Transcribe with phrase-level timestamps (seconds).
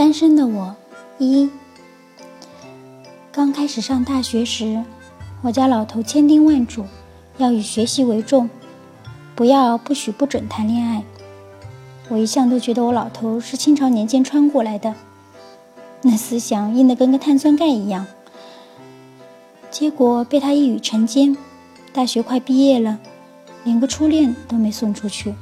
[0.00, 0.74] 单身的我
[1.18, 1.50] 一
[3.30, 4.82] 刚开始上大学时，
[5.42, 6.86] 我家老头千叮万嘱，
[7.36, 8.48] 要以学习为重，
[9.34, 11.04] 不要不许不准谈恋爱。
[12.08, 14.94] 我一向都觉得我老头是清朝年间穿过来的，
[16.00, 18.06] 那思想硬得跟个碳酸钙一样。
[19.70, 21.36] 结果被他一语成奸，
[21.92, 22.98] 大学快毕业了，
[23.64, 25.34] 连个初恋都没送出去。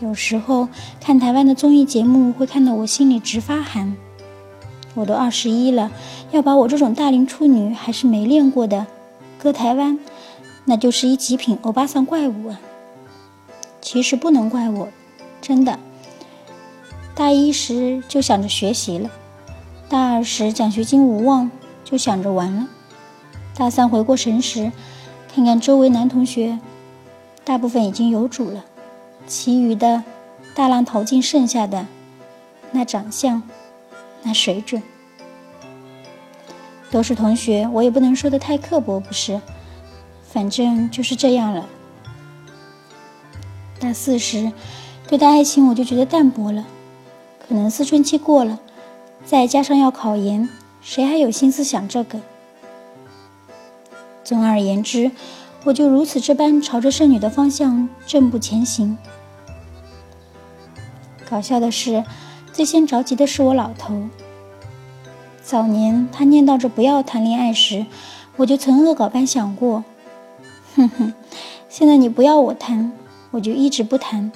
[0.00, 0.66] 有时候
[0.98, 3.94] 看台湾的综艺节目，会看得我心里直发寒。
[4.94, 5.90] 我都二十一了，
[6.30, 8.86] 要把我这种大龄处女还是没练过的，
[9.38, 9.98] 搁台湾，
[10.64, 12.60] 那就是一极品欧巴桑怪物啊！
[13.82, 14.88] 其实不能怪我，
[15.42, 15.78] 真的。
[17.14, 19.10] 大一时就想着学习了，
[19.88, 21.50] 大二时奖学金无望，
[21.84, 22.66] 就想着玩了。
[23.54, 24.72] 大三回过神时，
[25.34, 26.58] 看看周围男同学，
[27.44, 28.64] 大部分已经有主了。
[29.30, 30.02] 其余的，
[30.56, 31.86] 大浪淘尽，剩下的
[32.72, 33.40] 那长相，
[34.24, 34.82] 那水准，
[36.90, 39.40] 都是同学，我也不能说的太刻薄，不是？
[40.32, 41.68] 反正就是这样了。
[43.78, 44.50] 大四时，
[45.06, 46.66] 对待爱情我就觉得淡薄了，
[47.38, 48.58] 可能思春期过了，
[49.24, 50.48] 再加上要考研，
[50.82, 52.18] 谁还有心思想这个？
[54.24, 55.12] 总而言之，
[55.62, 58.98] 我就如此这般朝着剩女的方向正步前行。
[61.30, 62.04] 搞笑的是，
[62.52, 64.08] 最先着急的是我老头。
[65.44, 67.86] 早年他念叨着不要谈恋爱时，
[68.36, 69.84] 我就曾恶搞般想过：
[70.74, 71.14] 哼哼，
[71.68, 72.90] 现在你不要我谈，
[73.30, 74.32] 我就一直不谈。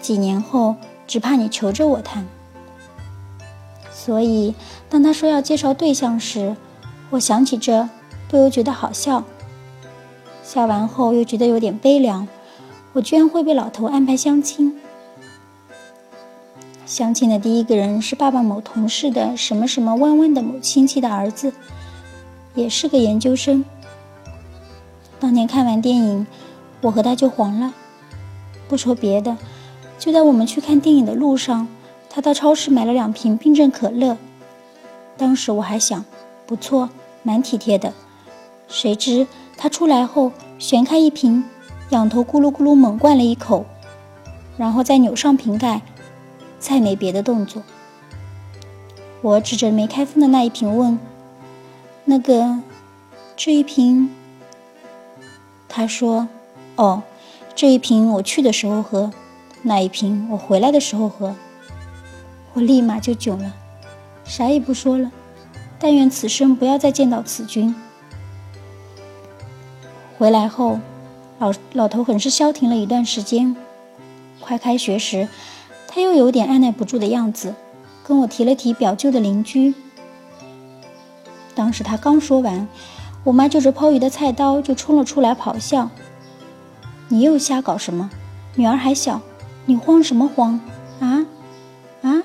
[0.00, 2.26] 几年后，只怕你求着我谈。
[3.92, 4.54] 所以，
[4.88, 6.56] 当他说要介绍对象时，
[7.10, 7.86] 我想起这，
[8.30, 9.24] 不由觉得好笑。
[10.42, 12.26] 笑完后又觉得有点悲凉，
[12.94, 14.74] 我居然会被老头安排相亲。
[16.88, 21.52] 相亲的第一个人是爸爸某同事的什么什么弯弯的某亲戚的儿子，
[22.54, 23.62] 也是个研究生。
[25.20, 26.26] 当年看完电影，
[26.80, 27.74] 我和他就黄了。
[28.68, 29.36] 不说别的，
[29.98, 31.68] 就在我们去看电影的路上，
[32.08, 34.16] 他到超市买了两瓶冰镇可乐。
[35.18, 36.02] 当时我还想，
[36.46, 36.88] 不错，
[37.22, 37.92] 蛮体贴的。
[38.66, 39.26] 谁知
[39.58, 41.44] 他出来后，旋开一瓶，
[41.90, 43.66] 仰头咕噜咕噜猛灌了一口，
[44.56, 45.82] 然后再扭上瓶盖。
[46.58, 47.62] 再没别的动作。
[49.20, 50.98] 我指着没开封的那一瓶问
[52.04, 52.60] ：“那个，
[53.36, 54.10] 这一瓶？”
[55.68, 56.28] 他说
[56.76, 57.02] ：“哦，
[57.54, 59.10] 这一瓶我去的时候喝，
[59.62, 61.34] 那一瓶我回来的时候喝。”
[62.54, 63.52] 我立马就囧了，
[64.24, 65.10] 啥也不说了。
[65.78, 67.74] 但愿此生不要再见到此君。
[70.16, 70.80] 回来后，
[71.38, 73.54] 老老头很是消停了一段时间。
[74.40, 75.28] 快开学时。
[75.90, 77.54] 他又有点按耐不住的样子，
[78.04, 79.74] 跟我提了提表舅的邻居。
[81.54, 82.68] 当时他刚说完，
[83.24, 85.90] 我妈就着抛鱼的菜刀就冲了出来，咆哮
[87.08, 88.10] ：“你又瞎搞什么？
[88.54, 89.20] 女儿还小，
[89.66, 90.60] 你慌什么慌？
[91.00, 91.26] 啊
[92.02, 92.22] 啊！”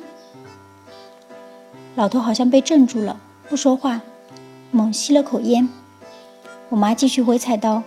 [1.96, 3.18] 老头好像被镇住了，
[3.50, 4.02] 不说话，
[4.72, 5.68] 猛吸了口烟。
[6.70, 7.82] 我妈继续挥菜刀：“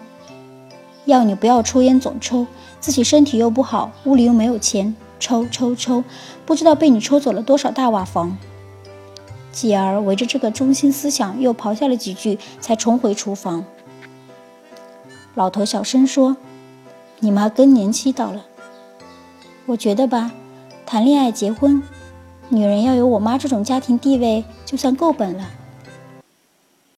[1.07, 2.47] 要你不要抽烟，总抽，
[2.81, 6.05] 自己身体又不好，屋里又没有钱。”抽抽抽，
[6.45, 8.37] 不知道被你抽走了多少大瓦房。
[9.53, 13.65] 继而围着这个中心思想又咆哮了几句，才重回厨房。
[15.35, 16.37] 老头小声说
[17.21, 18.45] ：“你妈更年期到了。
[19.67, 20.33] 我觉得吧，
[20.85, 21.83] 谈恋爱结婚，
[22.49, 25.51] 女人要有我妈这种家庭地位，就算够本了。”